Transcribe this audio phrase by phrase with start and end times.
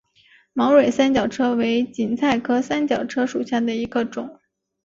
[0.53, 4.39] 毛蕊三角车为堇菜科三角车属下的一个种。